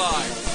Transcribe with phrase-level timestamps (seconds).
[0.00, 0.49] life.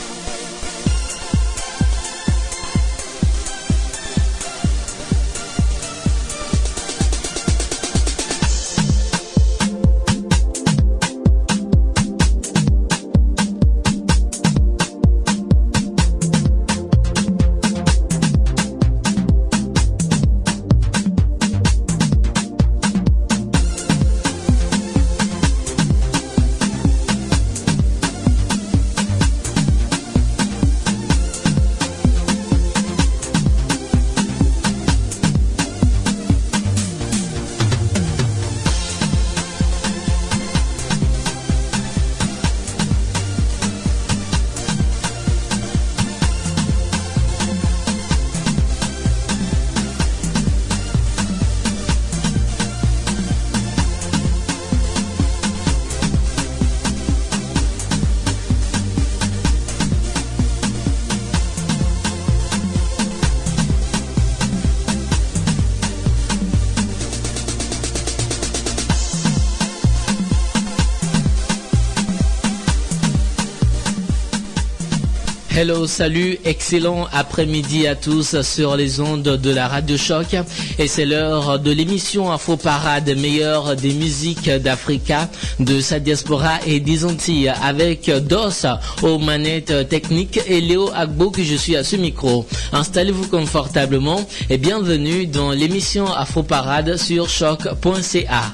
[75.67, 80.35] Hello, salut, excellent après-midi à tous sur les ondes de la Radio Choc.
[80.77, 85.27] Et c'est l'heure de l'émission Info Parade, meilleure des musiques d'Africa,
[85.59, 88.67] de sa diaspora et des Antilles, avec DOS
[89.01, 92.45] aux manettes techniques et Léo Agbo que je suis à ce micro.
[92.71, 98.53] Installez-vous confortablement et bienvenue dans l'émission Afro Parade sur choc.ca.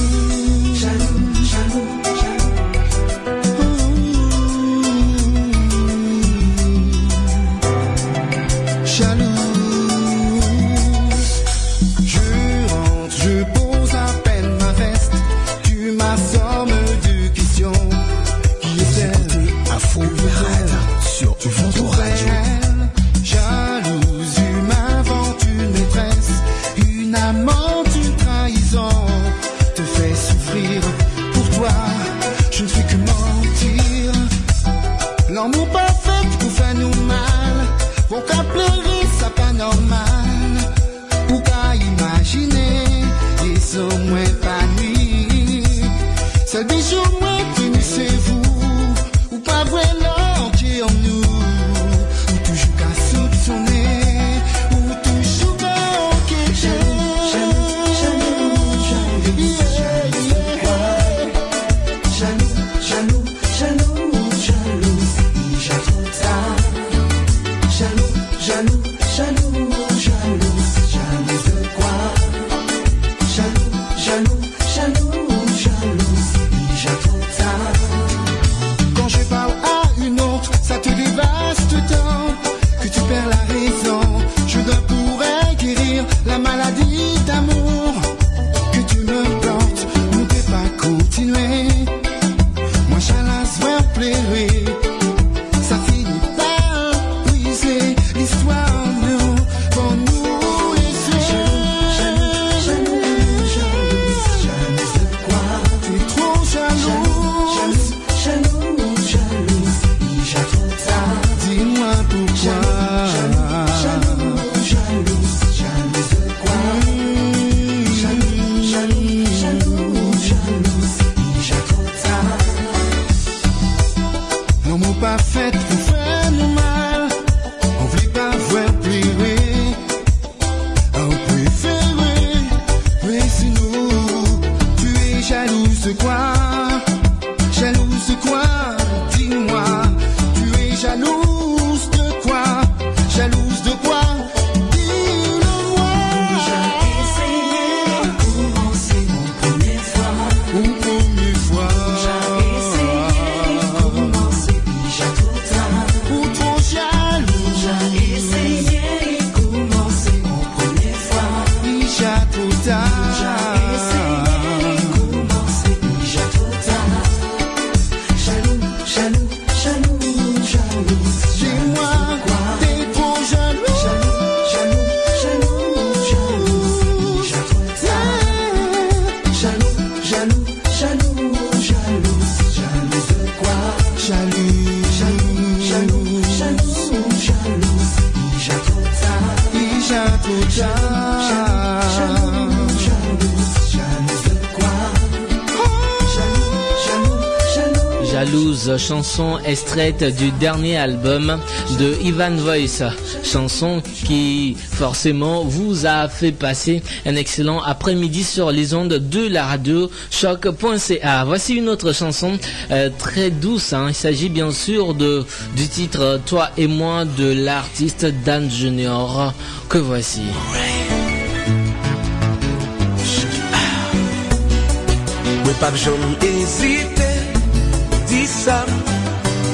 [199.51, 201.37] Du dernier album
[201.77, 202.83] de Ivan Voice,
[203.21, 209.45] chanson qui forcément vous a fait passer un excellent après-midi sur les ondes de la
[209.45, 211.25] radio choc.ca.
[211.25, 212.39] Voici une autre chanson
[212.71, 213.87] euh, très douce, hein.
[213.89, 215.25] il s'agit bien sûr de,
[215.57, 219.33] du titre Toi et moi de l'artiste Dan Junior
[219.67, 220.21] que voici.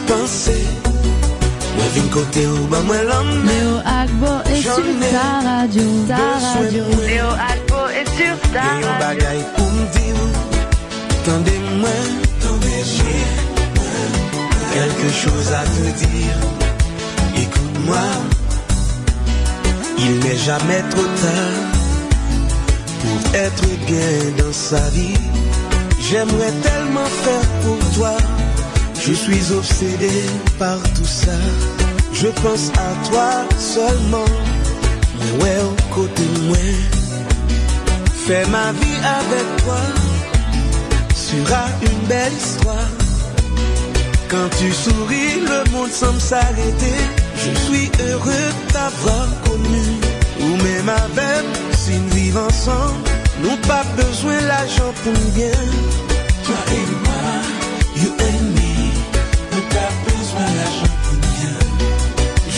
[0.07, 0.50] Pense
[1.77, 5.88] Mwen vin kote ou ba mwen l'anmen Leo Agbo e sur ta radio.
[6.07, 6.83] Ta radio.
[7.06, 8.71] Leo Agbo e sur ta radio.
[8.71, 10.30] Gen yon bagay pou mdi ou
[11.27, 12.09] Tande mwen
[12.42, 13.38] Tande mwen
[14.77, 16.39] Quelque chose a te dire
[17.36, 18.07] Écoute-moi.
[19.98, 21.57] Il n'est jamais trop tard
[23.01, 25.18] Pour être bien dans sa vie.
[26.00, 28.37] J'aimerais tellement faire pour toi
[29.07, 30.12] Je suis obsédé
[30.59, 31.39] par tout ça.
[32.12, 34.31] Je pense à toi seulement.
[35.18, 36.57] Mais ouais au côté de moi
[38.25, 39.81] Fais ma vie avec toi.
[41.15, 42.92] Sera une belle histoire.
[44.27, 47.00] Quand tu souris le monde semble s'arrêter.
[47.38, 49.86] Je suis heureux d'avoir connu.
[50.42, 51.45] Ou même avec
[51.77, 53.09] si nous vivons ensemble.
[53.42, 55.59] Nous pas besoin l'argent pour bien
[56.44, 57.24] Toi et moi,
[57.95, 58.67] you and me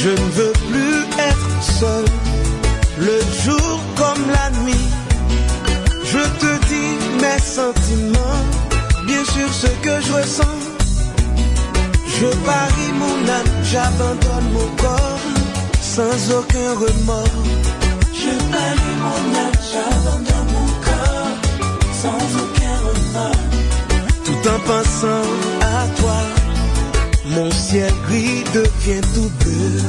[0.02, 2.06] Je ne veux plus être seul.
[3.00, 4.88] Le jour comme la nuit.
[6.06, 8.44] Je te dis mes sentiments.
[9.06, 10.60] Bien sûr ce que je ressens.
[12.08, 15.20] Je parie mon âme J'abandonne mon corps.
[15.82, 17.44] Sans aucun remords.
[18.14, 21.36] Je parie mon âme J'abandonne mon corps.
[22.02, 23.46] Sans aucun remords.
[24.24, 25.28] Tout en pensant
[25.62, 26.39] à toi
[27.30, 29.82] Mon ciel gris devient tout bleu.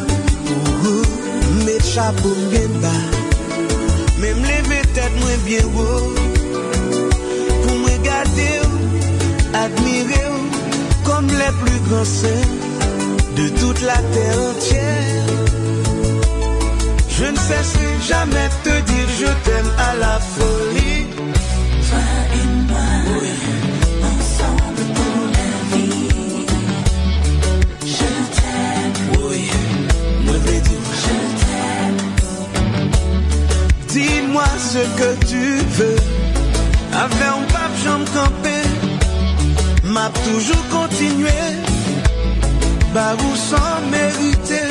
[1.65, 3.21] Mes chapeaux bien bas.
[4.21, 6.13] Même les méthodes moins bien haut
[7.63, 8.61] Pour me garder
[9.55, 10.31] Admirer
[11.05, 12.51] Comme les plus grands saints
[13.37, 15.25] De toute la terre entière.
[17.09, 20.80] Je ne cesserai jamais de te dire Je t'aime à la folie
[34.31, 35.97] Dis-moi ce que tu veux.
[36.93, 38.59] Avec un pape j'en campé
[39.83, 41.41] M'a toujours continué.
[42.95, 44.70] Bah où sans mériter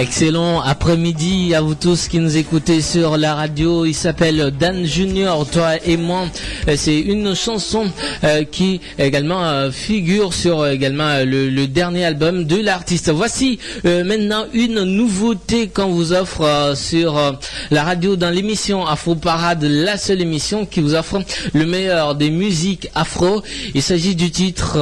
[0.00, 3.84] Excellent après-midi à vous tous qui nous écoutez sur la radio.
[3.84, 6.24] Il s'appelle Dan Junior, toi et moi.
[6.68, 7.84] Euh, C'est une chanson
[8.24, 13.10] euh, qui également euh, figure sur également le, dernier album de l'artiste.
[13.10, 17.38] Voici maintenant une nouveauté qu'on vous offre sur
[17.70, 21.20] la radio dans l'émission Afro Parade, la seule émission qui vous offre
[21.52, 23.42] le meilleur des musiques afro.
[23.74, 24.78] Il s'agit du titre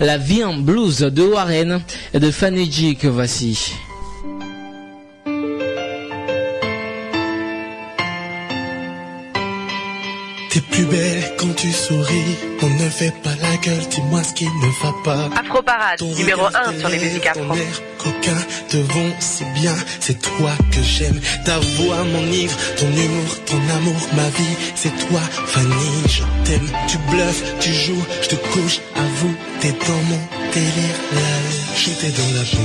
[0.00, 1.80] La vie en blues de Warren
[2.12, 3.72] et de Fanny que voici.
[10.54, 12.36] T'es plus belle quand tu souris.
[12.62, 15.28] On ne fait pas la gueule, dis-moi ce qui ne va pas.
[15.36, 17.56] Afro Parade, Ton numéro regard 1 sur les musiques afro.
[17.98, 18.36] Coquin
[18.68, 21.20] te vont si bien, c'est toi que j'aime.
[21.44, 26.70] Ta voix m'enivre, ton humour, ton amour, ma vie, c'est toi, Fanny, je t'aime.
[26.86, 30.20] Tu bluffes, tu joues, je te couche, avoue, t'es dans mon
[30.52, 31.36] délire, là,
[31.74, 32.58] j'étais dans la peau.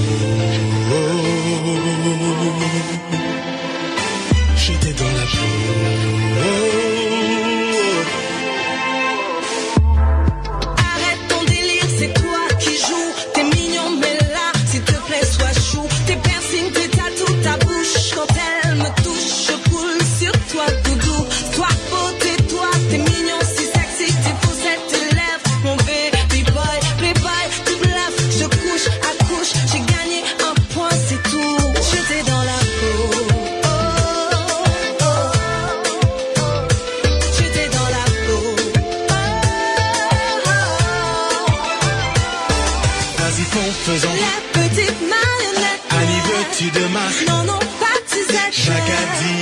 [44.25, 45.83] La petite marionnette.
[45.91, 48.53] Annie, veux-tu de ma Non, non, pas de Suzette.
[48.65, 49.35] Jacadi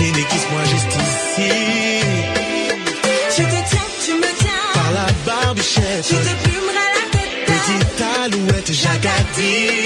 [0.00, 1.52] Nini, kiss-moi juste ici.
[3.36, 4.66] Je te tiens, tu me tiens.
[4.74, 6.06] Par la barbichette.
[6.10, 7.46] Je te plumerai la tête.
[7.46, 9.77] Petite alouette, Jacadi.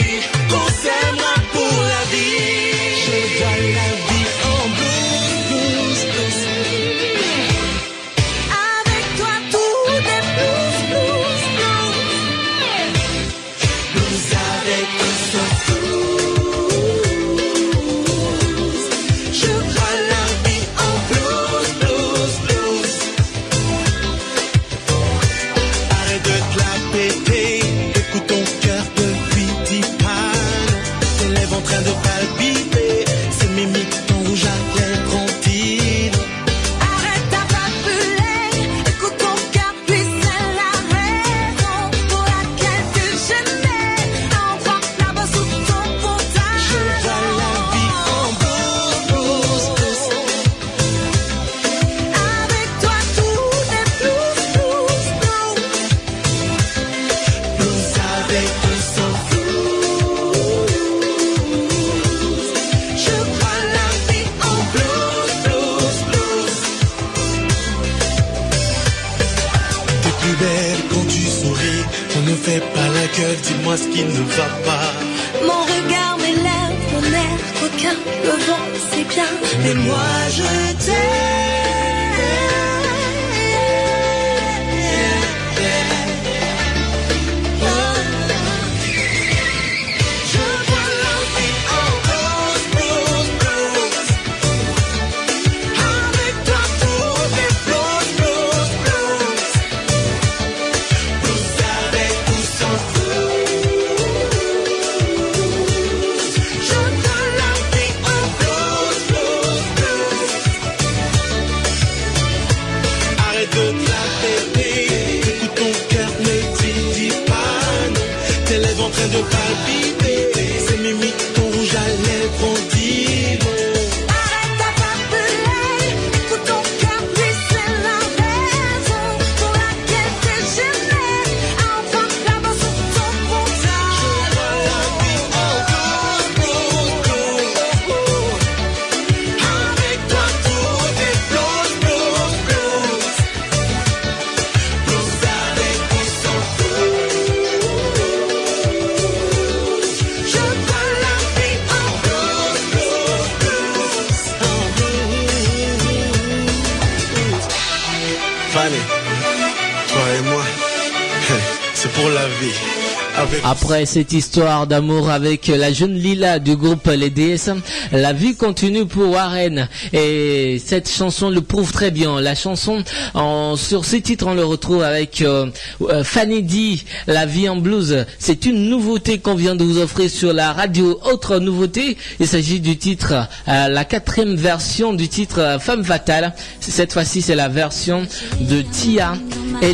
[163.73, 167.51] Cette histoire d'amour avec la jeune Lila du groupe Les DS,
[167.91, 169.67] la vie continue pour Warren.
[169.95, 172.21] Et cette chanson le prouve très bien.
[172.21, 175.47] La chanson, en, sur ce titre, on le retrouve avec euh,
[175.89, 178.05] euh, Fanny D, La vie en blues.
[178.19, 181.01] C'est une nouveauté qu'on vient de vous offrir sur la radio.
[181.11, 183.15] Autre nouveauté, il s'agit du titre,
[183.49, 186.35] euh, la quatrième version du titre Femme fatale.
[186.61, 188.07] Cette fois-ci, c'est la version
[188.39, 189.15] de Tia
[189.63, 189.73] et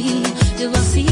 [0.00, 1.07] Do I see?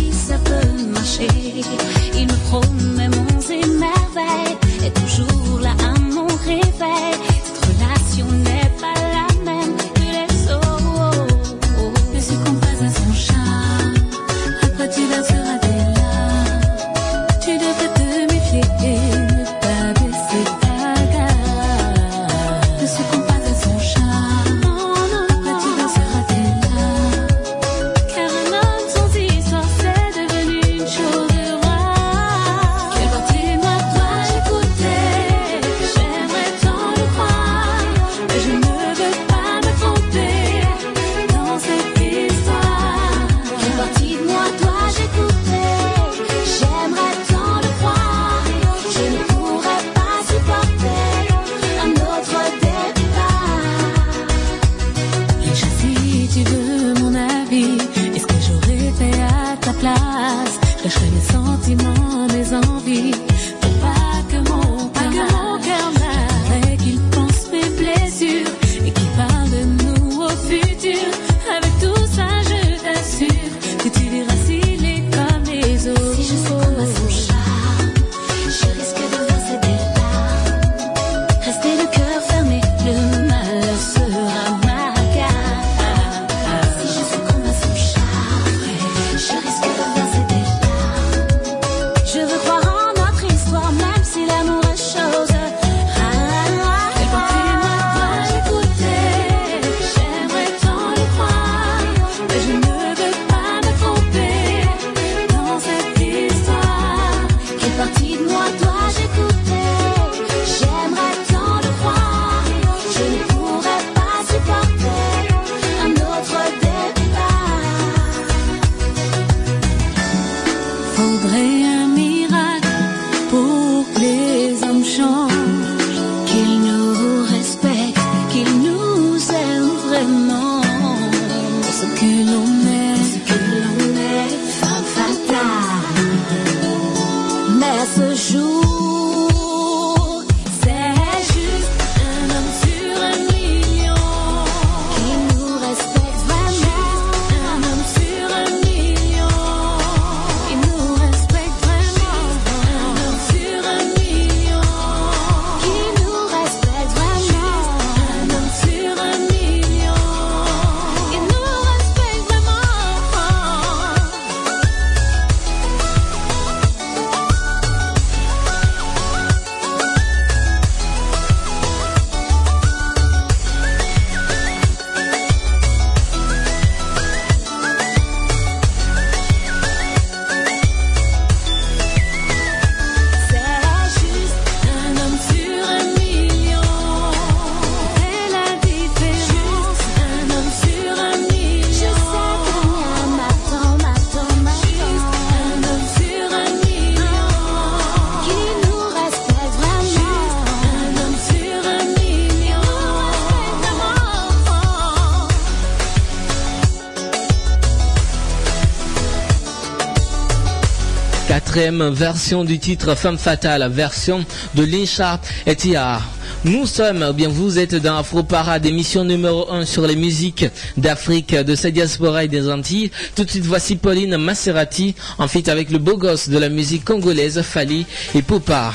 [211.85, 216.01] version du titre Femme Fatale, version de Lincha et Tia.
[216.45, 220.47] Nous sommes, eh bien vous êtes dans Afro Parade, émission numéro 1 sur les musiques
[220.77, 222.91] d'Afrique, de sa diaspora et des Antilles.
[223.15, 226.85] Tout de suite, voici Pauline Maserati, en fait avec le beau gosse de la musique
[226.85, 228.75] congolaise, Fali et Popa.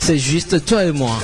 [0.00, 1.18] C'est juste toi et moi.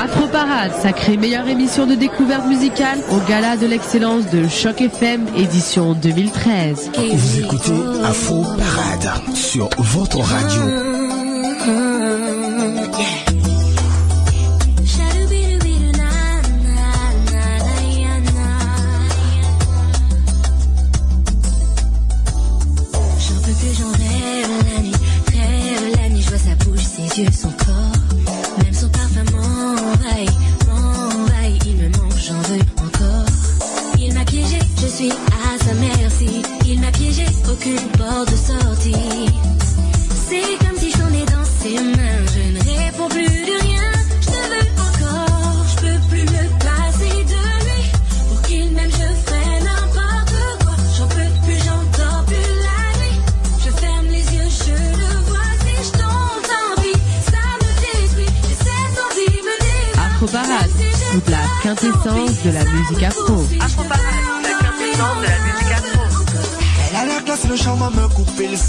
[0.00, 5.26] Afro Parade, sacrée meilleure émission de découverte musicale au gala de l'excellence de Choc FM
[5.36, 6.90] édition 2013.
[7.12, 10.87] Vous écoutez Afro Parade sur votre radio.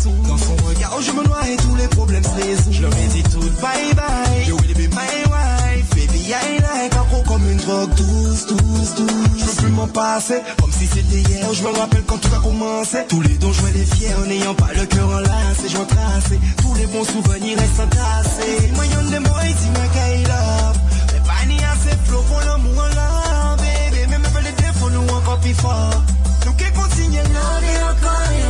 [0.06, 2.72] Dans son regard, oh, je me noie et tous les problèmes se résout.
[2.72, 4.48] Je leur ai dit tout bye bye.
[4.48, 5.90] You will be my wife.
[5.94, 9.10] Baby, I like un gros comme une drogue douce, douce, douce.
[9.38, 11.46] Je peux plus m'en passer, comme si c'était hier.
[11.50, 13.00] Oh, je me rappelle quand tout a commencé.
[13.10, 15.68] Tous les dons, je les fiers en n'ayant pas le cœur enlacé.
[15.68, 16.32] Je trace
[16.62, 18.72] tous les bons souvenirs restent entassés.
[18.76, 19.84] Moi, y'en des mots, ici, ma
[20.30, 20.80] love.
[21.12, 24.08] Mais pas ni assez flow pour l'amour en love, baby.
[24.10, 26.04] Même avec les défauts, nous encore plus fort.
[26.46, 28.49] Nous qui continuons, l'un et encore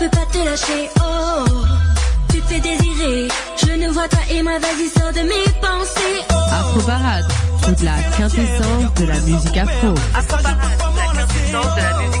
[0.00, 0.88] peux pas te lâcher.
[1.00, 1.44] Oh,
[2.30, 3.28] tu te fais désirer.
[3.58, 6.24] Je ne vois toi et moi, vas-y, sors de mes pensées.
[6.30, 7.26] Oh, Afro Parade,
[7.62, 9.94] toute la quintessence de la musique afro.
[10.14, 10.56] Afro Parade,
[10.96, 12.19] la quintessence de la musique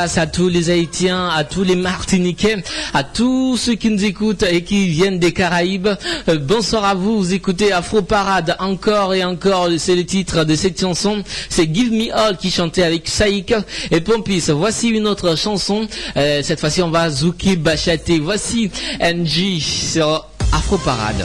[0.00, 2.56] dédicace à tous les Haïtiens, à tous les Martiniquais,
[2.94, 5.88] à tous ceux qui nous écoutent et qui viennent des Caraïbes.
[6.28, 10.54] Euh, bonsoir à vous, vous écoutez Afro Parade encore et encore, c'est le titre de
[10.54, 11.22] cette chanson.
[11.48, 13.54] C'est Give Me All qui chantait avec Saïk
[13.90, 14.50] et Pompis.
[14.50, 15.86] Voici une autre chanson,
[16.16, 18.18] Euh, cette fois-ci on va Zouki Bachaté.
[18.18, 21.24] Voici NG sur Afro Parade.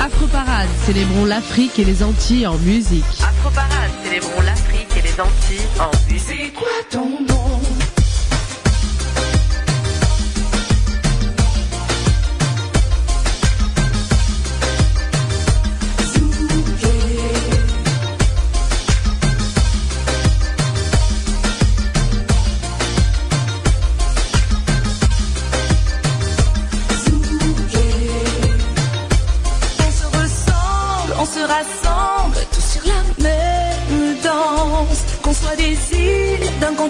[0.00, 3.04] Afro Parade, célébrons l'Afrique et les Antilles en musique.
[3.20, 4.83] Afro Parade, célébrons l'Afrique
[5.20, 6.54] Antilles en musique.
[6.54, 7.33] Quoi ton nom?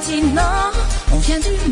[0.09, 0.73] Îles, d'un continent,
[1.12, 1.71] on vient du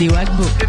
[0.00, 0.67] avec Léo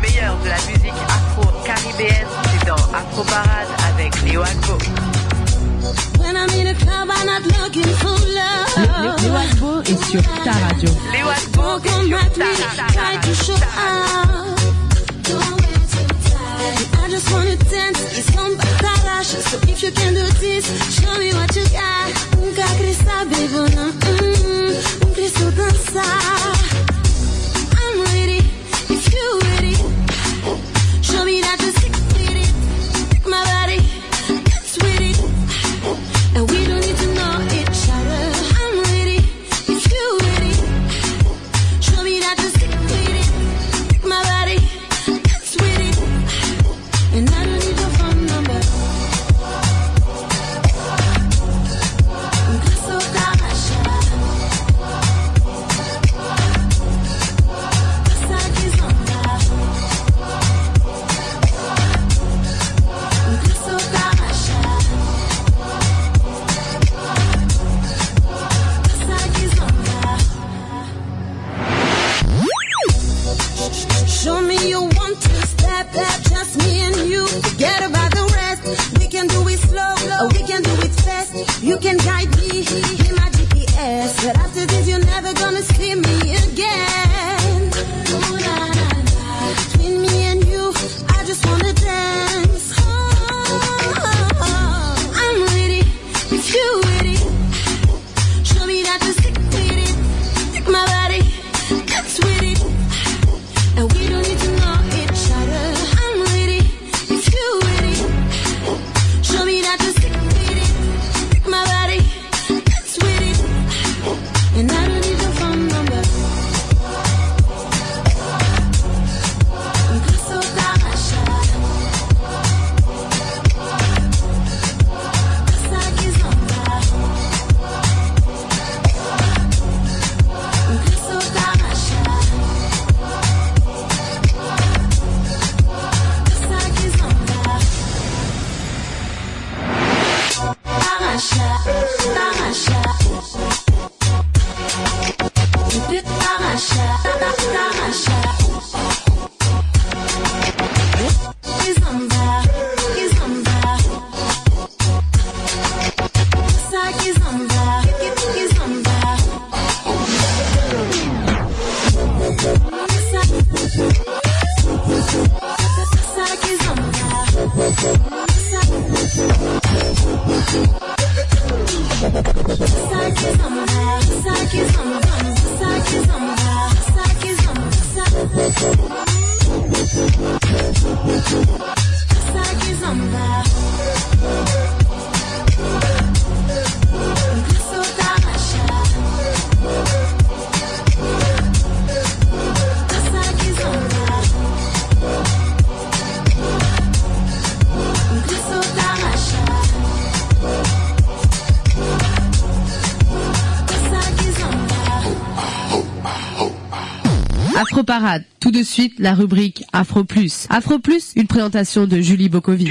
[208.39, 210.47] Tout de suite, la rubrique Afro Plus.
[210.49, 211.99] Afro Plus, une présentation de.
[212.01, 212.65] Julie Bokovi.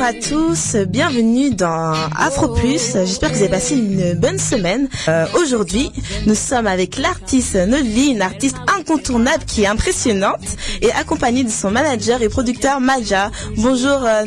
[0.00, 2.92] Bonjour à tous, bienvenue dans Afro Plus.
[2.94, 4.88] J'espère que vous avez passé une bonne semaine.
[5.08, 5.90] Euh, Aujourd'hui,
[6.24, 10.38] nous sommes avec l'artiste Nodli, une artiste incontournable qui est impressionnante
[10.82, 13.32] et accompagnée de son manager et producteur Maja.
[13.56, 14.22] Bonjour euh,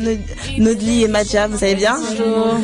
[0.58, 1.96] Nodli et Maja, vous allez bien?
[1.98, 2.58] Bonjour.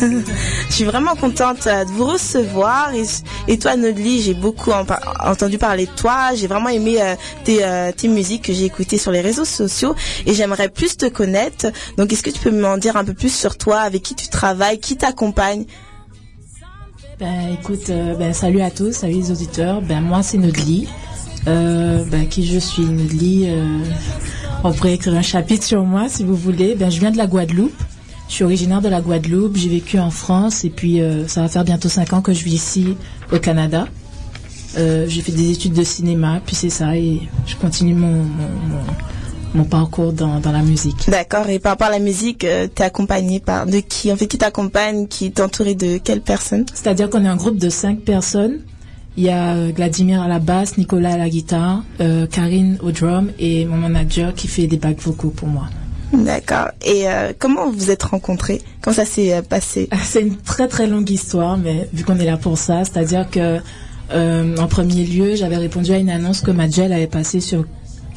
[0.68, 3.04] Je suis vraiment contente euh, de vous recevoir et,
[3.48, 4.84] et toi Nodli, j'ai beaucoup en
[5.24, 6.34] entendu parler de toi.
[6.34, 9.94] J'ai vraiment aimé euh, tes, euh, tes musiques que j'ai écoutées sur les réseaux sociaux
[10.26, 11.66] et j'aimerais plus te connaître.
[11.96, 14.28] Donc est-ce que tu peux m'en dire un peu plus sur toi, avec qui tu
[14.28, 15.64] travailles, qui t'accompagne?
[17.18, 19.80] Ben écoute, euh, ben salut à tous, salut les auditeurs.
[19.80, 20.86] Ben moi c'est Nodli.
[21.46, 23.46] Euh, ben qui je suis Nodli.
[23.46, 23.78] Euh,
[24.64, 26.74] on pourrait écrire un chapitre sur moi si vous voulez.
[26.74, 27.72] Ben je viens de la Guadeloupe.
[28.28, 29.56] Je suis originaire de la Guadeloupe.
[29.56, 32.44] J'ai vécu en France et puis euh, ça va faire bientôt cinq ans que je
[32.44, 32.96] vis ici
[33.32, 33.86] au Canada.
[34.76, 38.26] J'ai fait des études de cinéma, puis c'est ça et je continue mon,
[39.54, 41.08] mon parcours dans, dans la musique.
[41.08, 41.48] D'accord.
[41.48, 44.12] Et par rapport à la musique, euh, t'es accompagné par de qui?
[44.12, 47.58] En fait, qui t'accompagne Qui est entouré de quelle personne C'est-à-dire qu'on est un groupe
[47.58, 48.58] de cinq personnes.
[49.16, 52.90] Il y a euh, Vladimir à la basse, Nicolas à la guitare, euh, Karine au
[52.90, 55.68] drum et mon manager qui fait des bacs vocaux pour moi.
[56.12, 56.68] D'accord.
[56.84, 58.60] Et euh, comment vous êtes rencontrés?
[58.82, 59.88] Comment ça s'est passé?
[60.04, 63.58] C'est une très très longue histoire, mais vu qu'on est là pour ça, c'est-à-dire que
[64.12, 67.64] euh, en premier lieu, j'avais répondu à une annonce que Majel avait passée sur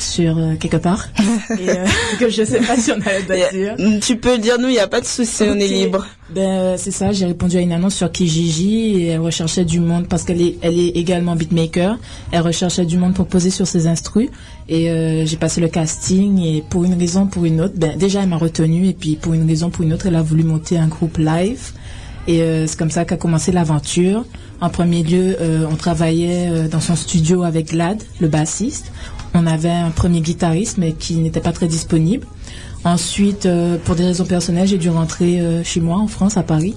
[0.02, 1.08] sur euh, quelque part
[1.60, 1.86] et euh,
[2.20, 4.00] que je sais pas si on allait le dire.
[4.02, 6.06] Tu peux le dire, nous, il n'y a pas de souci, on est libre.
[6.30, 9.80] Ben euh, c'est ça, j'ai répondu à une annonce sur Kijiji et elle recherchait du
[9.80, 11.98] monde parce qu'elle est elle est également beatmaker.
[12.32, 14.30] Elle recherchait du monde pour poser sur ses instrus
[14.68, 18.22] et euh, j'ai passé le casting et pour une raison pour une autre, ben déjà
[18.22, 20.78] elle m'a retenu et puis pour une raison pour une autre, elle a voulu monter
[20.78, 21.72] un groupe live
[22.30, 24.24] et euh, c'est comme ça qu'a commencé l'aventure.
[24.62, 28.92] En premier lieu, euh, on travaillait euh, dans son studio avec Glad, le bassiste.
[29.34, 32.26] On avait un premier guitariste mais qui n'était pas très disponible.
[32.84, 36.44] Ensuite, euh, pour des raisons personnelles, j'ai dû rentrer euh, chez moi en France, à
[36.44, 36.76] Paris.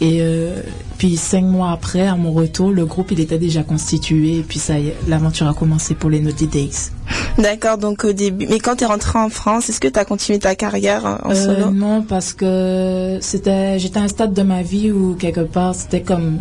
[0.00, 0.62] Et euh,
[0.96, 4.38] puis cinq mois après, à mon retour, le groupe il était déjà constitué.
[4.38, 6.90] Et puis ça y est, l'aventure a commencé pour les Naughty Days.
[7.38, 8.46] D'accord, donc au début.
[8.48, 11.34] Mais quand tu es rentré en France, est-ce que tu as continué ta carrière en
[11.34, 11.70] solo?
[11.70, 16.02] non, parce que c'était, j'étais à un stade de ma vie où quelque part c'était
[16.02, 16.40] comme,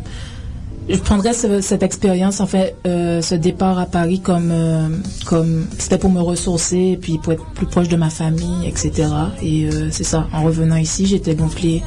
[0.96, 4.88] je prendrais ce- cette expérience en fait, euh, ce départ à Paris comme, euh,
[5.26, 9.08] comme c'était pour me ressourcer et puis pour être plus proche de ma famille, etc.
[9.42, 10.28] Et euh, c'est ça.
[10.34, 11.84] En revenant ici, j'étais gonflée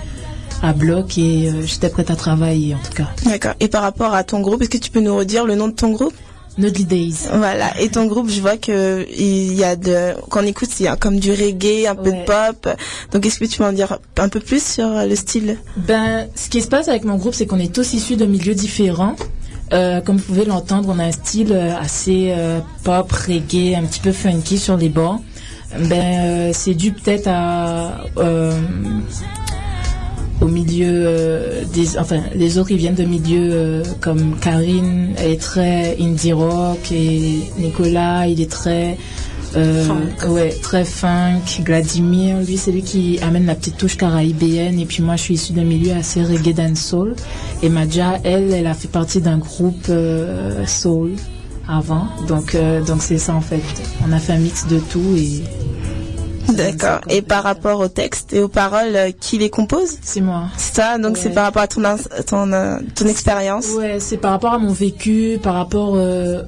[0.62, 3.08] à bloc et j'étais prête à travailler en tout cas.
[3.24, 3.54] D'accord.
[3.58, 5.72] Et par rapport à ton groupe, est-ce que tu peux nous redire le nom de
[5.74, 6.14] ton groupe?
[6.58, 7.28] Naughty Days.
[7.32, 7.78] Voilà.
[7.80, 10.88] Et ton groupe, je vois que il y a de, quand on écoute, il y
[10.88, 12.68] a comme du reggae, un peu de pop.
[13.12, 15.58] Donc, est-ce que tu peux en dire un peu plus sur le style?
[15.76, 18.54] Ben, ce qui se passe avec mon groupe, c'est qu'on est tous issus de milieux
[18.54, 19.16] différents.
[19.72, 23.84] Euh, comme vous pouvez l'entendre, on a un style euh, assez euh, pop, reggae, un
[23.84, 25.20] petit peu funky sur les bords.
[25.78, 28.04] Ben, euh, c'est dû peut-être à
[30.42, 35.32] au milieu euh, des, enfin, les autres ils viennent de milieux euh, comme Karine, elle
[35.32, 38.98] est très indie rock et Nicolas, il est très
[39.56, 39.84] euh,
[40.28, 41.62] ouais, très funk.
[41.64, 44.78] Vladimir, lui, c'est lui qui amène la petite touche caraïbéenne.
[44.78, 47.14] Et puis moi, je suis issue d'un milieu assez reggae dancehall.
[47.62, 51.12] Et Madja, elle, elle a fait partie d'un groupe euh, soul
[51.68, 52.06] avant.
[52.28, 53.62] Donc, euh, donc c'est ça en fait.
[54.06, 55.42] On a fait un mix de tout et
[56.48, 57.00] D'accord.
[57.08, 59.96] Et par rapport au texte et aux paroles, euh, qui les compose?
[60.02, 60.44] C'est moi.
[60.56, 60.98] C'est ça.
[60.98, 61.82] Donc, c'est par rapport à ton
[62.26, 63.66] ton euh, ton expérience?
[63.76, 66.42] Ouais, c'est par rapport à mon vécu, par rapport euh,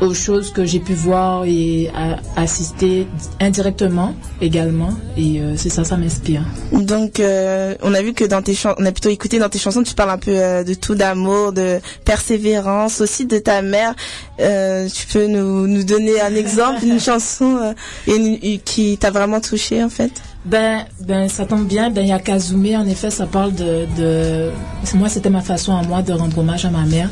[0.00, 3.06] aux choses que j'ai pu voir et à- assister
[3.40, 4.90] indirectement également.
[5.16, 6.42] Et c'est ça, ça m'inspire.
[6.72, 9.82] Donc, on a vu que dans tes chansons, on a plutôt écouté dans tes chansons,
[9.82, 10.32] tu parles un peu
[10.64, 13.94] de tout, d'amour, de persévérance, aussi de ta mère.
[14.38, 17.74] Tu peux nous, nous donner un exemple, une chanson
[18.06, 20.12] une- qui t'a vraiment touché en fait
[20.44, 21.90] Ben, ben, ça tombe bien.
[21.90, 24.50] Ben, il y a Kazumé, en effet, ça parle de.
[24.94, 27.10] Moi, c'était ma façon à moi de rendre hommage à ma mère.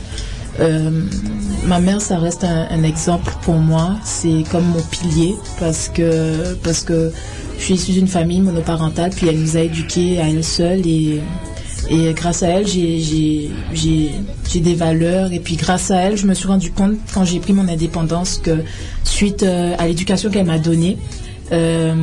[0.61, 0.91] Euh,
[1.66, 3.97] ma mère, ça reste un, exemple pour moi.
[4.05, 7.12] C'est comme mon pilier parce que, parce que
[7.59, 11.20] je suis issue d'une famille monoparentale, puis elle nous a éduqués à elle seule et,
[11.91, 13.51] et grâce à elle, j'ai
[14.55, 15.33] des valeurs.
[15.33, 18.39] Et puis grâce à elle, je me suis rendu compte quand j'ai pris mon indépendance
[18.39, 18.62] que
[19.05, 20.99] suite euh, à l'éducation qu'elle m'a donnée,
[21.53, 21.94] euh,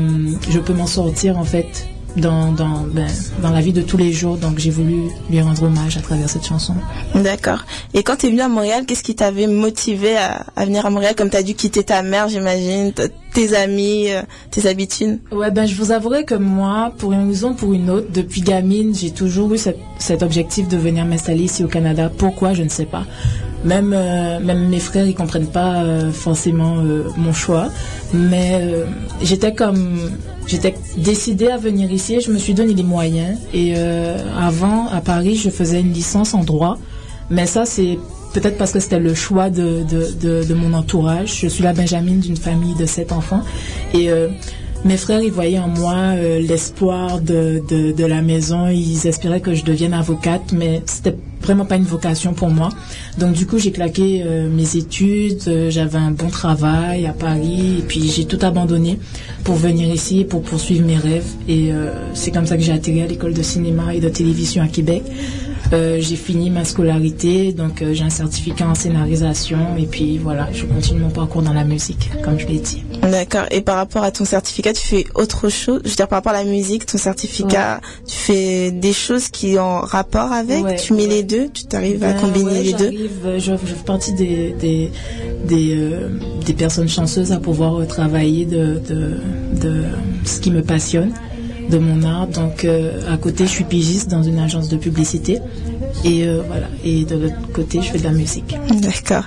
[0.49, 3.07] je peux m'en sortir en fait dans, dans, ben,
[3.41, 4.37] dans la vie de tous les jours.
[4.37, 6.75] Donc j'ai voulu lui rendre hommage à travers cette chanson.
[7.15, 7.65] D'accord.
[7.95, 10.89] Et quand tu es venu à Montréal, qu'est-ce qui t'avait motivé à, à venir à
[10.91, 11.15] Montréal?
[11.17, 12.93] Comme tu as dû quitter ta mère, j'imagine,
[13.33, 14.21] tes amis, euh,
[14.51, 15.19] tes habitudes?
[15.31, 18.41] Ouais, ben je vous avouerai que moi, pour une raison ou pour une autre, depuis
[18.41, 19.57] gamine, j'ai toujours eu
[19.97, 22.11] cet objectif de venir m'installer ici au Canada.
[22.15, 22.53] Pourquoi?
[22.53, 23.05] Je ne sais pas.
[23.63, 26.75] Même même mes frères ils comprennent pas forcément
[27.17, 27.69] mon choix,
[28.13, 28.61] mais
[29.21, 30.11] j'étais comme
[30.47, 32.19] j'étais décidée à venir ici.
[32.21, 33.75] Je me suis donné les moyens et
[34.37, 36.77] avant à Paris je faisais une licence en droit,
[37.29, 37.97] mais ça c'est
[38.33, 41.39] peut-être parce que c'était le choix de, mon entourage.
[41.41, 43.41] Je suis la Benjamine d'une famille de sept enfants.
[43.93, 44.29] Et euh,
[44.85, 47.61] mes frères, ils voyaient en moi euh, l'espoir de,
[48.05, 48.67] la maison.
[48.67, 52.69] Ils espéraient que je devienne avocate, mais c'était vraiment pas une vocation pour moi.
[53.17, 55.69] Donc du coup, j'ai claqué euh, mes études.
[55.69, 57.77] J'avais un bon travail à Paris.
[57.79, 58.99] Et puis j'ai tout abandonné
[59.43, 61.27] pour venir ici, pour poursuivre mes rêves.
[61.47, 61.71] Et
[62.13, 65.03] c'est comme ça que j'ai atterri à l'école de cinéma et de télévision à Québec.
[65.73, 70.47] Euh, j'ai fini ma scolarité, donc euh, j'ai un certificat en scénarisation et puis voilà,
[70.53, 72.83] je continue mon parcours dans la musique, comme je l'ai dit.
[73.01, 73.45] D'accord.
[73.49, 75.81] Et par rapport à ton certificat, tu fais autre chose?
[75.83, 79.57] Je veux dire, par rapport à la musique, ton certificat, tu fais des choses qui
[79.57, 80.75] ont rapport avec?
[80.77, 81.49] Tu mets les deux?
[81.51, 82.91] Tu t'arrives à ben combiner les deux?
[83.25, 84.91] euh, je, je, fais partie des, des,
[85.45, 85.87] des,
[86.45, 89.17] des, personnes chanceuses à pouvoir travailler de, de,
[89.59, 89.83] de
[90.23, 91.11] ce qui me passionne
[91.69, 92.27] de mon art.
[92.27, 95.39] Donc à côté, je suis pigiste dans une agence de publicité.
[96.03, 96.67] Et euh, voilà.
[96.83, 98.57] Et de l'autre côté, je fais de la musique.
[98.69, 99.23] D'accord.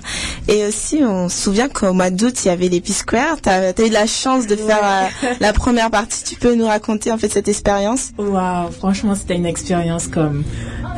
[0.48, 3.40] Et aussi, on se souvient qu'au mois d'août, il y avait les P-Square.
[3.42, 6.24] Tu as, eu la chance de faire euh, la première partie.
[6.24, 8.10] Tu peux nous raconter en fait cette expérience?
[8.18, 10.44] Waouh, franchement, c'était une expérience comme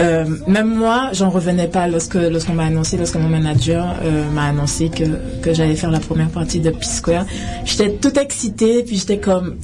[0.00, 3.96] euh, même moi, j'en revenais pas lorsque lorsqu'on m'a annoncé, lorsque mon manager
[4.32, 5.04] m'a annoncé que
[5.42, 7.26] que j'allais faire la première partie de P-Square.
[7.64, 9.56] J'étais toute excitée, puis j'étais comme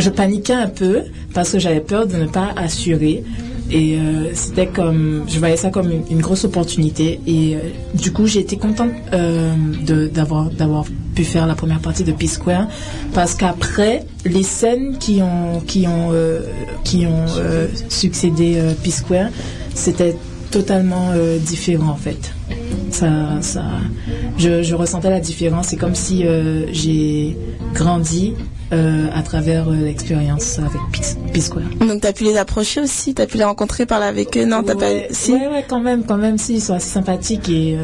[0.00, 1.02] je paniquais un peu
[1.34, 3.24] parce que j'avais peur de ne pas assurer.
[3.72, 7.20] Et euh, c'était comme, je voyais ça comme une, grosse opportunité.
[7.26, 7.60] Et euh,
[7.94, 9.54] du coup, j'ai été contente euh,
[10.08, 10.84] d'avoir
[11.14, 12.66] pu faire la première partie de P-Square
[13.14, 16.12] parce qu'après, les scènes qui ont qui ont
[16.84, 17.26] qui ont
[17.88, 19.28] succédé P-Square,
[19.74, 20.16] c'était
[20.50, 22.32] totalement différent en fait.
[22.90, 23.08] Ça,
[23.40, 23.64] ça,
[24.38, 25.68] je ressentais la différence.
[25.68, 26.24] C'est comme si
[26.72, 27.36] j'ai
[27.74, 28.34] grandi
[28.72, 30.80] euh, à travers euh, l'expérience avec
[31.32, 31.64] P-Square.
[31.80, 34.44] Donc tu as pu les approcher aussi, tu as pu les rencontrer, parler avec eux,
[34.44, 35.32] non t'as pas si?
[35.32, 37.76] ouais, ouais, quand même, quand même, si, ils sont assez sympathiques et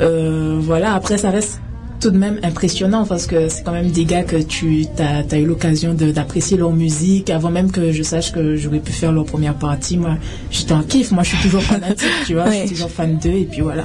[0.00, 0.94] euh, voilà.
[0.94, 1.60] Après, ça reste
[2.00, 5.38] tout de même impressionnant parce que c'est quand même des gars que tu as, as
[5.38, 9.24] eu l'occasion d'apprécier leur musique avant même que je sache que j'aurais pu faire leur
[9.24, 9.96] première partie.
[9.96, 10.16] Moi,
[10.50, 11.10] j'étais en kiff.
[11.10, 12.50] Moi, je suis toujours fanatique, tu vois.
[12.50, 13.84] Je suis toujours fan d'eux et puis voilà.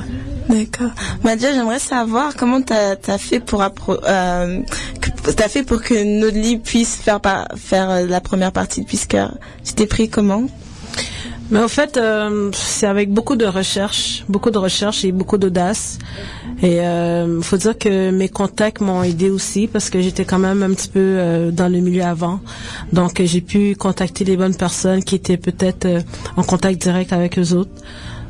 [0.49, 0.91] D'accord.
[1.23, 4.59] Madia, j'aimerais savoir comment tu as, fait pour euh,
[5.23, 7.19] t'as fait pour que Nodli puisse faire
[7.55, 9.17] faire euh, la première partie Puisque
[9.63, 10.47] tu t'es pris comment?
[11.51, 15.99] Mais en fait, euh, c'est avec beaucoup de recherche, beaucoup de recherche et beaucoup d'audace.
[16.61, 20.63] Et euh, faut dire que mes contacts m'ont aidé aussi parce que j'étais quand même
[20.63, 22.39] un petit peu euh, dans le milieu avant.
[22.93, 25.87] Donc j'ai pu contacter les bonnes personnes qui étaient peut-être
[26.37, 27.71] en contact direct avec eux autres.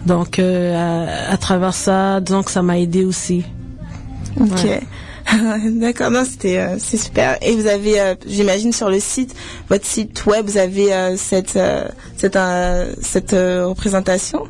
[0.08, 3.46] Donc à, travers ça, disons que ça m'a aidé aussi.
[4.39, 4.82] Ok.
[5.72, 7.38] D'accord, non, c'était euh, c'est super.
[7.42, 9.36] Et vous avez, euh, j'imagine, sur le site,
[9.70, 11.60] votre site web, vous avez euh, cette
[12.18, 12.38] cette
[13.02, 14.48] cette représentation.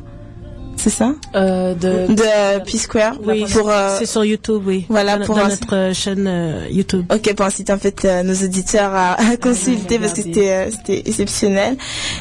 [0.76, 1.12] C'est ça?
[1.34, 1.74] De,
[2.12, 4.84] de P-Square Oui, c'est sur YouTube, oui.
[4.88, 7.04] Voilà, pour notre chaîne YouTube.
[7.12, 11.76] Ok, pour inciter en fait nos auditeurs à, consulter parce que c'était c'était exceptionnel.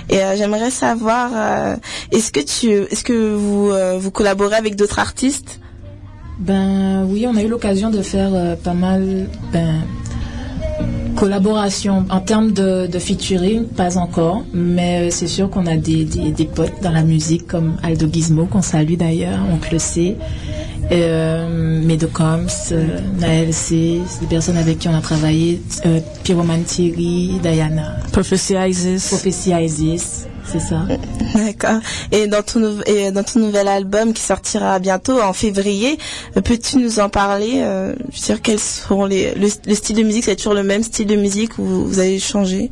[0.09, 1.78] Et j'aimerais savoir,
[2.12, 5.59] est-ce que tu, est-ce que vous vous collaborez avec d'autres artistes?
[6.41, 9.81] Ben oui, on a eu l'occasion de faire euh, pas mal ben,
[11.15, 16.03] collaboration en termes de, de featuring, pas encore, mais euh, c'est sûr qu'on a des,
[16.03, 20.17] des, potes dans la musique comme Aldo Gizmo qu'on salue d'ailleurs, on le sait.
[20.91, 27.39] Euh, Medocoms, euh, Naël C, des personnes avec qui on a travaillé, euh, Pyroman Thierry,
[27.41, 27.97] Diana.
[28.11, 29.07] Prophecy Isis.
[29.07, 30.81] Prophecy Isis c'est ça.
[31.35, 31.79] D'accord.
[32.11, 35.97] Et dans ton et dans ton nouvel album qui sortira bientôt en février,
[36.37, 40.03] euh, peux-tu nous en parler euh, Je veux dire quels seront les le, style de
[40.03, 42.71] musique, c'est toujours le même style de musique ou vous, avez changé?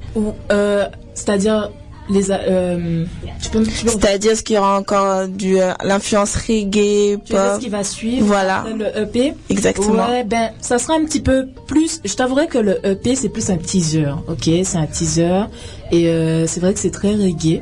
[0.52, 1.72] Euh, C'est-à-dire
[2.10, 3.06] les euh,
[3.42, 7.38] tu peux, c'est-à-dire ce qu'il y aura encore du euh, l'influence reggae pop.
[7.56, 8.66] ce qui va suivre voilà.
[8.76, 10.08] le EP exactement.
[10.08, 13.50] Ouais ben ça sera un petit peu plus je t'avouerai que le EP c'est plus
[13.50, 14.50] un teaser ok?
[14.64, 15.44] C'est un teaser
[15.92, 17.62] et euh, c'est vrai que c'est très reggae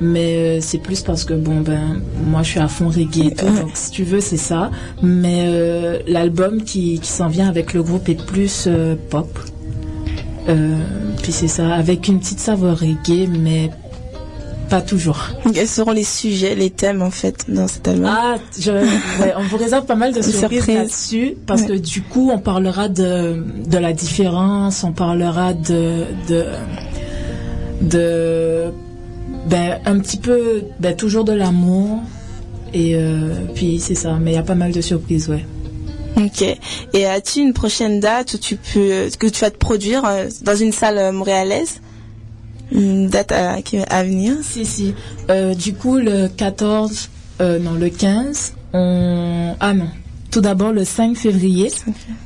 [0.00, 3.46] mais c'est plus parce que bon ben moi je suis à fond reggae et tout
[3.46, 4.70] donc si tu veux c'est ça.
[5.02, 8.68] Mais l'album qui qui s'en vient avec le groupe est plus
[9.08, 9.38] pop.
[11.22, 13.70] Puis c'est ça avec une petite saveur reggae mais
[14.68, 15.20] pas toujours.
[15.54, 18.06] Quels seront les sujets, les thèmes en fait dans cet album?
[18.06, 18.72] Ah, je,
[19.36, 23.44] on vous réserve pas mal de surprises là-dessus parce que du coup on parlera de,
[23.66, 26.44] de la différence, on parlera de de,
[27.80, 28.72] de
[29.48, 32.00] ben, un petit peu ben, toujours de l'amour
[32.72, 35.44] Et euh, puis c'est ça, mais il y a pas mal de surprises, ouais.
[36.16, 36.42] Ok.
[36.94, 40.56] Et as-tu une prochaine date où tu peux que tu vas te produire euh, dans
[40.56, 41.80] une salle euh, montréalaise?
[42.72, 44.94] Une date à, venir Si, si.
[45.30, 47.10] Euh, du coup, le 14,
[47.40, 49.54] euh, non, le 15, on...
[49.60, 49.88] Ah non.
[50.30, 51.72] Tout d'abord, le 5 février,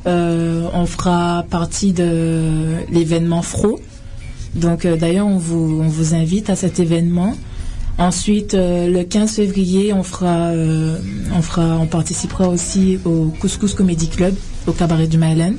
[0.07, 3.81] euh, on fera partie de l'événement FRO.
[4.55, 7.35] Donc, euh, d'ailleurs, on vous, on vous invite à cet événement.
[7.99, 10.97] Ensuite, euh, le 15 février, on fera, euh,
[11.37, 14.35] on fera, on participera aussi au Couscous Comedy Club
[14.67, 15.55] au cabaret du Myland.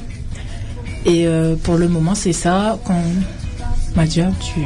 [1.05, 2.79] Et euh, pour le moment, c'est ça.
[2.83, 2.99] Quand...
[3.95, 4.61] Madia, tu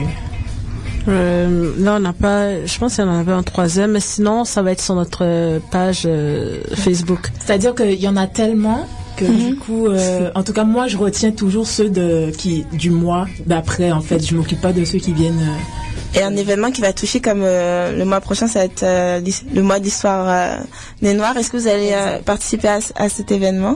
[1.08, 2.66] Euh, là, on n'a pas.
[2.66, 5.20] Je pense qu'il y en avait un troisième, mais sinon, ça va être sur notre
[5.24, 7.32] euh, page euh, Facebook.
[7.40, 9.38] C'est-à-dire qu'il y en a tellement que Mhm.
[9.50, 13.28] du coup, euh, en tout cas, moi, je retiens toujours ceux de qui du mois
[13.46, 13.92] d'après.
[13.92, 15.40] En fait, je m'occupe pas de ceux qui viennent.
[15.40, 18.84] euh, Et un événement qui va toucher comme euh, le mois prochain, ça va être
[18.84, 19.22] euh,
[19.54, 20.64] le mois d'histoire euh,
[21.04, 21.38] des Noirs.
[21.38, 23.76] Est-ce que vous allez euh, participer à cet événement?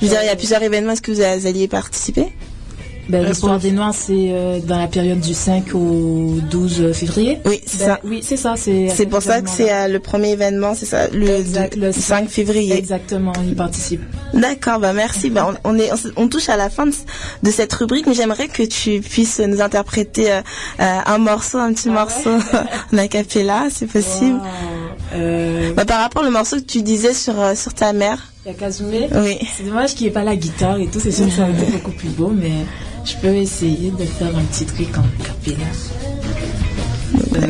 [0.00, 0.92] Je veux dire, il y a plusieurs événements.
[0.92, 2.32] Est-ce que vous alliez participer?
[3.08, 7.38] Ben, L'histoire des Noirs, c'est euh, dans la période du 5 au 12 février.
[7.46, 8.00] Oui, c'est Ben, ça.
[8.04, 8.54] Oui, c'est ça.
[8.56, 11.86] C'est C'est pour ça que c'est euh, le premier événement, c'est ça, le, Exact, le
[11.86, 12.76] le 5 février.
[12.76, 14.02] Exactement, il participe.
[14.34, 15.30] D'accord, bah merci.
[15.30, 18.62] Bah, on, on est, on, touche à la fin de, cette rubrique, mais j'aimerais que
[18.62, 20.40] tu puisses nous interpréter euh,
[20.80, 22.30] euh, un morceau, un petit morceau
[22.92, 24.40] en acapella, c'est possible.
[25.14, 28.32] Euh, Bah, par rapport au morceau que tu disais sur euh, sur ta mère.
[28.46, 29.08] Yakazume.
[29.14, 29.38] Oui.
[29.56, 31.00] C'est dommage qu'il n'y ait pas la guitare et tout.
[31.00, 32.52] C'est sûr que ça aurait été beaucoup plus beau, mais
[33.04, 35.66] je peux essayer de faire un petit truc en capella.
[37.36, 37.46] Euh,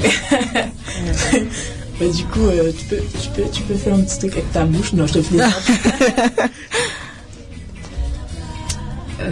[2.00, 4.52] bah, du coup, euh, tu, peux, tu, peux, tu peux faire un petit truc avec
[4.52, 4.92] ta bouche.
[4.92, 5.52] Non, je te plaisante.
[9.20, 9.30] Euh,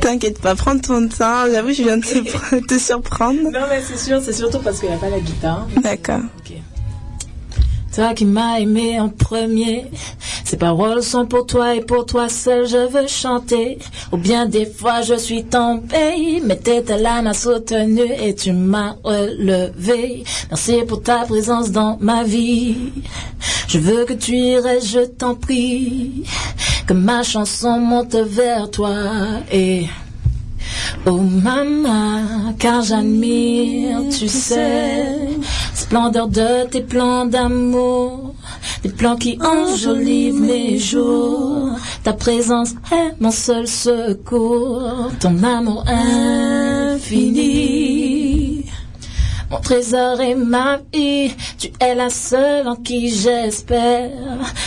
[0.00, 1.44] T'inquiète pas, prends ton temps.
[1.52, 3.50] J'avoue, je viens de te, te surprendre.
[3.50, 5.66] Non, mais c'est sûr, c'est surtout parce qu'il n'y a pas la guitare.
[5.82, 6.20] D'accord.
[8.00, 9.84] Toi qui m'as aimé en premier,
[10.46, 13.78] ces paroles sont pour toi et pour toi seul je veux chanter.
[14.10, 18.94] Ou bien des fois je suis tombée, mais t'étais là, m'a soutenu et tu m'as
[19.04, 20.24] relevé.
[20.48, 22.74] Merci pour ta présence dans ma vie.
[23.68, 26.24] Je veux que tu restes, je t'en prie.
[26.86, 28.94] Que ma chanson monte vers toi
[29.52, 29.84] et
[31.06, 35.06] Oh maman, car j'admire, tu sais,
[35.74, 38.34] splendeur de tes plans d'amour,
[38.82, 41.70] des plans qui enjolivent mes jours.
[42.02, 47.59] Ta présence est mon seul secours, ton amour infini.
[49.50, 54.10] Mon trésor est ma vie, tu es la seule en qui j'espère.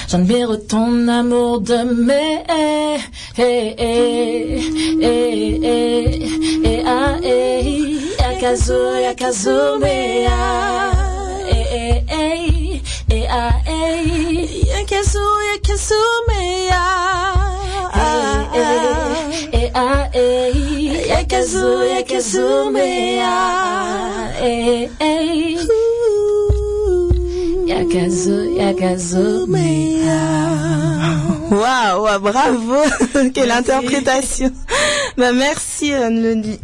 [0.09, 2.97] J'admire ton amour de mes eh,
[3.37, 4.59] eh, eh,
[5.01, 6.27] eh,
[6.65, 8.73] eh, ah, eh, Yakazu,
[9.03, 10.91] Yakazume, ah,
[11.49, 15.19] eh, eh, eh, eh, ah, eh, Yakazu,
[15.53, 17.33] Yakazume, ah,
[17.93, 20.62] ah, eh, eh, ah, eh,
[21.33, 25.57] Yakazu, Yakazume, ah, eh, eh,
[27.65, 29.67] Yakazu, Yakazume,
[30.07, 31.42] ah.
[31.53, 32.75] Waouh, wow, bravo,
[33.33, 34.49] quelle interprétation.
[35.17, 36.09] bah merci euh,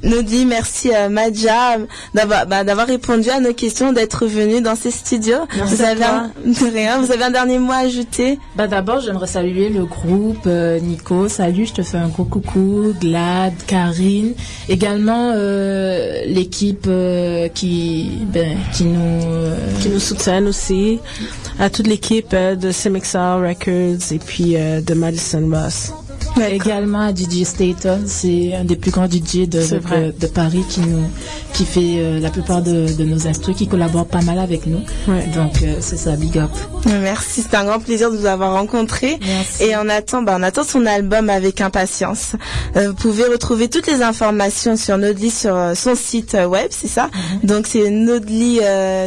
[0.04, 1.78] Nodi- merci euh, Madja
[2.16, 5.46] d'avoir bah, d'avoir répondu à nos questions, d'être venu dans ces studios.
[5.56, 6.10] Merci vous à avez toi.
[6.10, 8.40] un, de rien, vous avez un dernier mot à ajouter?
[8.56, 11.28] Bah d'abord, j'aimerais saluer le groupe euh, Nico.
[11.30, 12.94] Salut, je te fais un gros coucou.
[13.00, 14.34] Glad, Karine,
[14.70, 21.00] également euh, l'équipe euh, qui ben, qui nous euh, qui nous soutiennent aussi,
[21.60, 25.42] à toute l'équipe euh, de CMXR Records et puis euh, de Madison
[26.44, 26.52] Ross.
[26.52, 28.02] également à DJ Staton.
[28.06, 31.04] C'est un des plus grands DJ de, de, Paris qui nous
[31.54, 34.82] qui fait euh, la plupart de, de nos instrus, qui collabore pas mal avec nous.
[35.34, 36.52] Donc euh, c'est ça, big up.
[36.86, 39.20] Merci, c'est un grand plaisir de vous avoir rencontré.
[39.60, 42.34] Et on attend, bah, on attend son album avec impatience.
[42.76, 47.10] Euh, vous pouvez retrouver toutes les informations sur Nodly sur son site web, c'est ça?
[47.44, 48.60] Donc c'est Nodly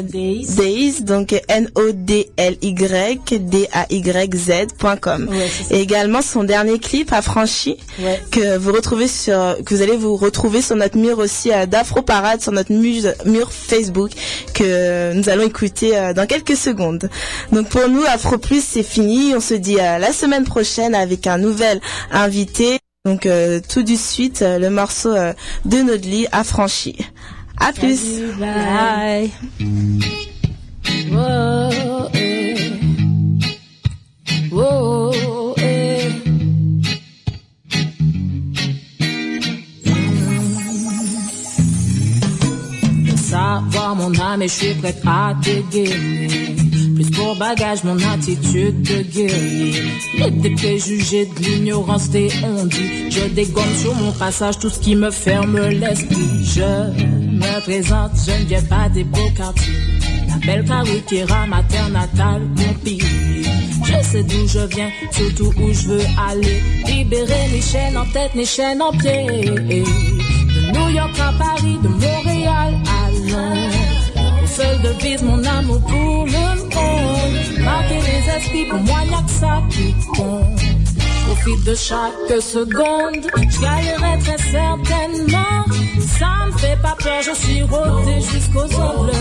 [0.03, 1.03] Days.
[1.03, 5.29] donc N O D L Y D A Y Z.com.
[5.71, 8.21] Et également son dernier clip affranchi Ouais.
[8.31, 12.03] que vous retrouvez sur que vous allez vous retrouver sur notre mur aussi euh, d'Afro
[12.03, 14.11] Parade sur notre muse- mur Facebook
[14.55, 17.09] que nous allons écouter euh, dans quelques secondes.
[17.53, 21.27] Donc pour nous Afro Plus c'est fini, on se dit à la semaine prochaine avec
[21.27, 22.79] un nouvel invité.
[23.05, 25.33] Donc euh, tout de suite euh, le morceau euh,
[25.65, 26.97] de Nodly affranchi.
[27.59, 27.97] À plus.
[27.99, 29.31] Salut, bye.
[31.13, 32.09] Whoa.
[34.53, 34.92] Whoa,
[43.95, 46.57] Mon âme et je suis prête à dégainer.
[47.19, 49.83] mon bagage, mon attitude de guerrier.
[50.19, 53.11] Les préjugés de l'ignorance des ondits.
[53.11, 56.43] Je dégomme sur mon passage tout ce qui me ferme l'esprit.
[56.43, 59.73] Je me présente, je ne viens pas des beaux quartiers.
[60.29, 63.03] La belle Carriquera, ma terre natale, mon pays.
[63.85, 66.63] Je sais d'où je viens, surtout où je veux aller.
[66.87, 69.27] Libérer mes chaînes en tête, mes chaînes en pied.
[69.27, 72.32] De New York à Paris, de Montréal
[74.57, 77.65] Seul devise mon amour pour le monde.
[77.65, 80.61] Marquer les esprits, pour moi, y'a que ça qui compte.
[81.27, 85.65] Profite de chaque seconde, je gagnerai très certainement.
[86.19, 89.13] Ça me fait pas peur, je suis rodé jusqu'aux ongles.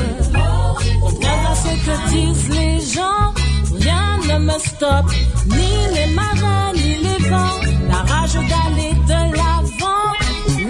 [1.00, 3.34] Contraire à ce que disent les gens,
[3.80, 5.12] rien ne me stoppe,
[5.48, 7.62] ni les marins, ni les vents.
[7.88, 9.61] La rage d'aller de l'avant,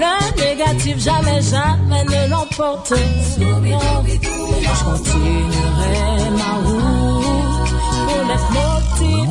[0.01, 2.93] le négatif jamais, jamais ne l'emporte.
[3.37, 7.69] Je continuerai ma route
[8.07, 9.29] pour l'être motif.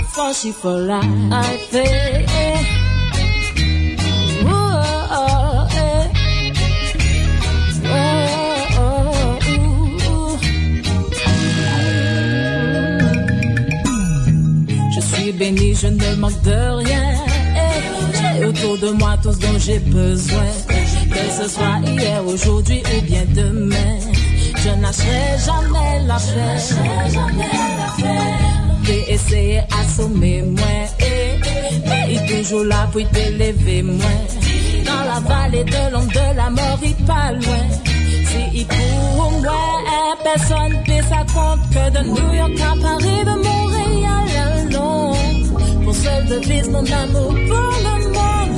[0.00, 1.74] Affranchi for life.
[1.74, 1.96] eh,
[15.38, 17.15] béni, je ne manque de rien.
[18.46, 20.50] Autour de moi tout ce dont j'ai besoin.
[21.10, 23.98] Que ce soit hier, aujourd'hui ou bien demain.
[24.58, 26.60] Je n'achèterai jamais la paix.
[28.84, 30.62] J'ai essayé assommer moi.
[31.86, 34.16] Mais il est toujours là pour t'élever moi.
[34.84, 37.66] Dans la vallée de l'ombre de la mort, il pas loin.
[37.84, 43.34] Si il pour moi, personne ne ça compte que de New York à Paris, de
[43.48, 44.26] Montréal
[46.02, 48.52] seul devise mon amour pour le monde.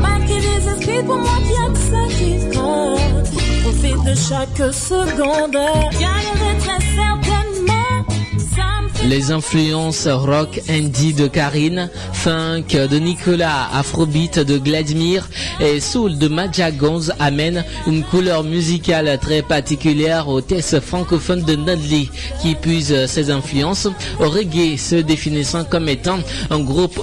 [0.00, 3.28] Marquer les esprits pour moi, bien que ça qui compte.
[3.62, 5.58] Profite de chaque seconde.
[6.02, 6.82] Gagnerai très
[9.08, 15.28] Les influences rock indie de Karine, funk de Nicolas, afrobeat de Vladimir
[15.60, 21.56] et soul de Maja Gonz amènent une couleur musicale très particulière au test francophone de
[21.56, 23.88] Nodli qui puise ses influences
[24.20, 26.18] au reggae se définissant comme étant
[26.50, 26.94] un groupe,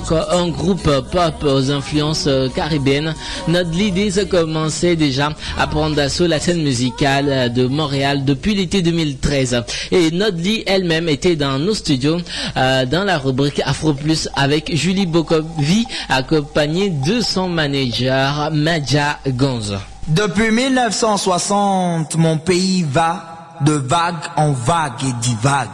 [1.12, 3.14] pop aux influences caribéennes.
[3.50, 8.82] Nodli dès a commencé déjà à prendre d'assaut la scène musicale de Montréal depuis l'été
[8.82, 15.06] 2013 et Nodli elle-même était dans nos euh, dans la rubrique Afro Plus avec Julie
[15.06, 19.78] Bokovi accompagnée de son manager Maja Gonz.
[20.08, 25.68] Depuis 1960, mon pays va de vague en vague et divague.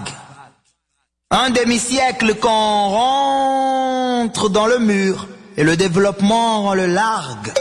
[1.31, 7.51] Un demi-siècle qu'on rentre dans le mur et le développement rend le largue.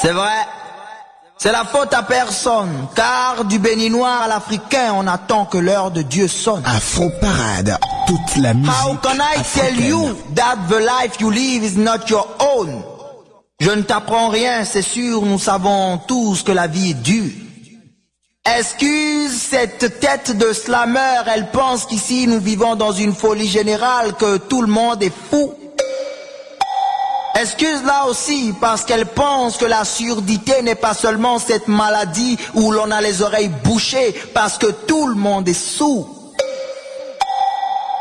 [0.00, 0.46] C'est vrai,
[1.38, 6.02] c'est la faute à personne, car du béninois à l'africain, on attend que l'heure de
[6.02, 6.62] Dieu sonne.
[6.64, 7.76] Afro Parade,
[8.06, 9.86] toute la musique How can I tell africaine.
[9.86, 12.82] you that the life you live is not your own?
[13.60, 17.30] Je ne t'apprends rien, c'est sûr, nous savons tous que la vie est dure.
[18.58, 24.36] Excuse cette tête de slammer, elle pense qu'ici nous vivons dans une folie générale, que
[24.36, 25.54] tout le monde est fou.
[27.36, 32.90] Excuse-la aussi parce qu'elle pense que la surdité n'est pas seulement cette maladie où l'on
[32.92, 36.32] a les oreilles bouchées parce que tout le monde est sourd.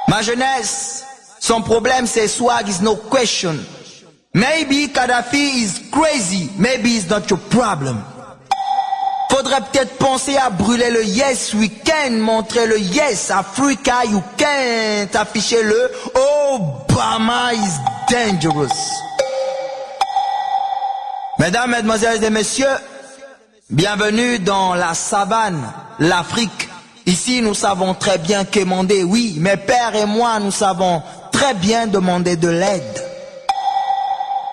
[0.08, 1.04] Ma jeunesse,
[1.40, 3.56] son problème c'est swag is no question.
[4.36, 8.04] Maybe Kadhafi is crazy, maybe it's not your problem.
[9.32, 15.64] Faudrait peut-être penser à brûler le Yes Weekend, montrer le Yes Africa You Can't, afficher
[15.64, 17.80] le Obama is
[18.12, 18.70] dangerous.
[21.44, 22.78] Mesdames, Mesdemoiselles et Messieurs,
[23.70, 25.62] bienvenue dans la savane,
[26.00, 26.70] l'Afrique.
[27.06, 31.86] Ici, nous savons très bien quémander, oui, mes pères et moi, nous savons très bien
[31.86, 33.04] demander de l'aide.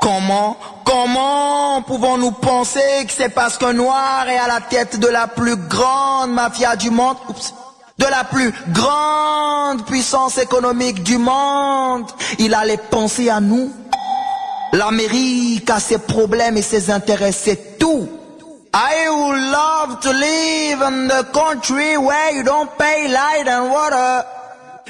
[0.00, 5.28] Comment, comment pouvons-nous penser que c'est parce qu'un noir est à la tête de la
[5.28, 7.54] plus grande mafia du monde, oups,
[7.98, 12.10] de la plus grande puissance économique du monde,
[12.40, 13.70] il allait penser à nous?
[14.72, 18.08] L'Amérique a ses problèmes et ses intérêts, c'est tout.
[18.72, 24.24] I would love to live in the country where you don't pay light and water.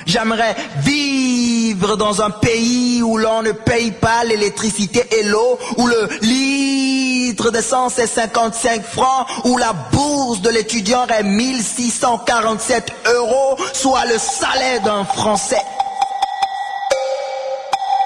[0.07, 6.09] J'aimerais vivre dans un pays où l'on ne paye pas l'électricité et l'eau, où le
[6.23, 14.19] litre d'essence est 55 francs, où la bourse de l'étudiant est 1647 euros, soit le
[14.19, 15.63] salaire d'un Français.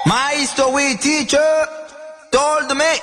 [0.05, 1.67] My history teacher
[2.31, 2.99] told me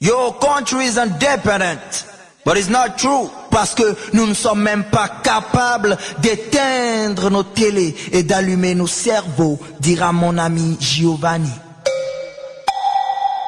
[0.00, 2.04] your country is independent,
[2.44, 3.30] but it's not true.
[3.50, 9.58] parce que nous ne sommes même pas capables d'éteindre nos télés et d'allumer nos cerveaux,
[9.80, 11.50] dira mon ami Giovanni.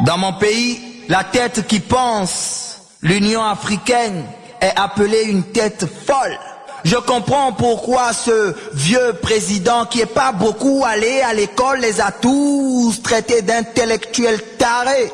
[0.05, 4.25] Dans mon pays, la tête qui pense, l'Union africaine,
[4.61, 6.39] est appelée une tête folle.
[6.85, 12.11] Je comprends pourquoi ce vieux président qui est pas beaucoup allé à l'école les a
[12.11, 15.13] tous traités d'intellectuels tarés.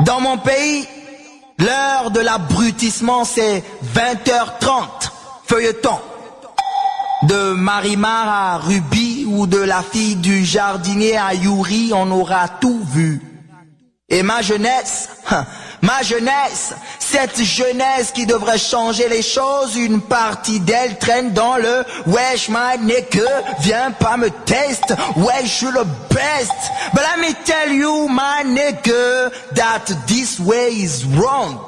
[0.00, 0.88] Dans mon pays,
[1.58, 3.62] l'heure de l'abrutissement c'est
[3.94, 5.10] 20h30,
[5.46, 5.98] feuilleton.
[7.24, 12.80] De Marimar à Ruby ou de la fille du jardinier à Yuri, on aura tout
[12.94, 13.20] vu.
[14.08, 15.44] Et ma jeunesse, hein,
[15.82, 21.84] ma jeunesse, cette jeunesse qui devrait changer les choses, une partie d'elle traîne dans le
[22.06, 26.52] wesh my nigga, viens pas me test, wesh je suis le best.
[26.92, 31.58] But let me tell you my nigga that this way is wrong.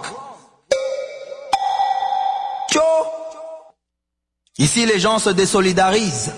[4.58, 6.32] Ici les gens se désolidarisent.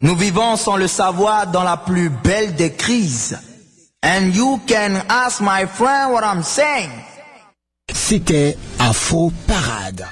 [0.00, 3.38] Nous vivons sans le savoir dans la plus belle des crises.
[4.02, 6.90] And you can ask my friend what I'm saying.
[7.94, 10.06] C'était Afro Parade.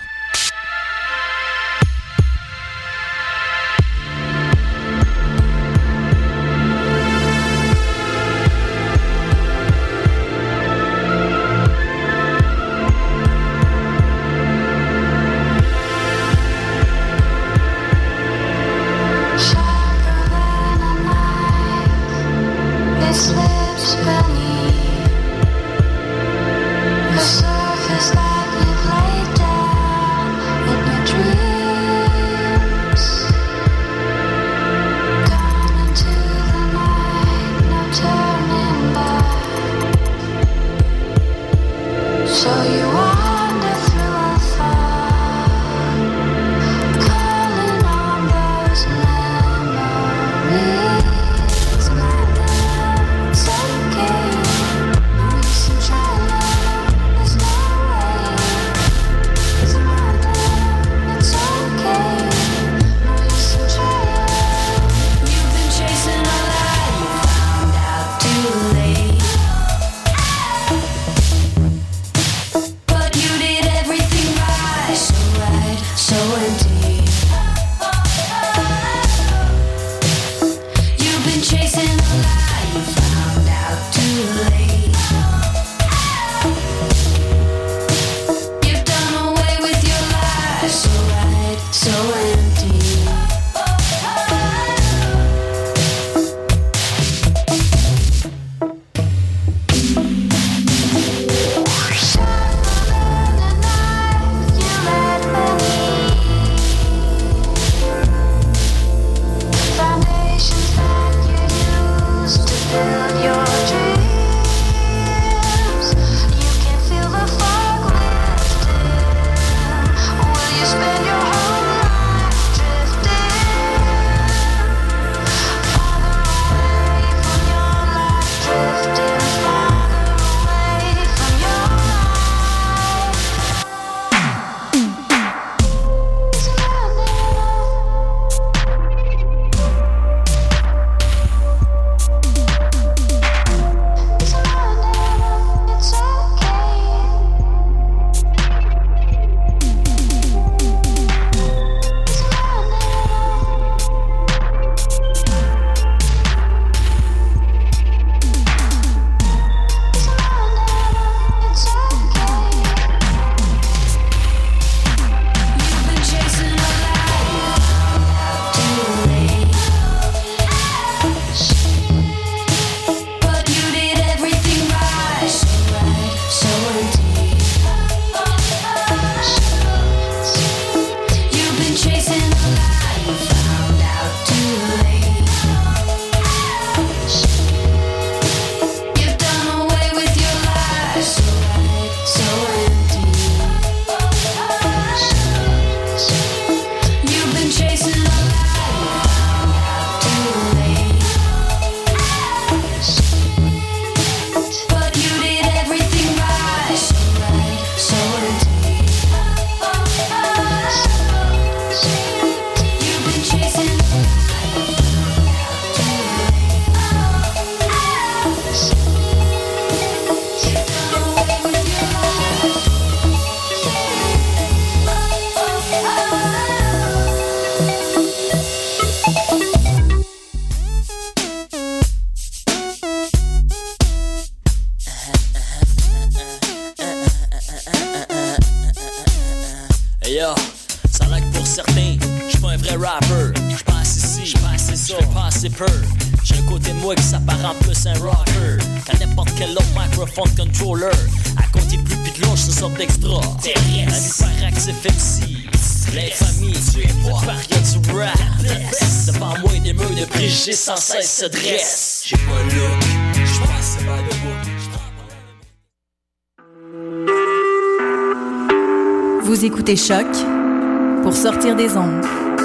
[269.68, 270.17] Écoutez Choc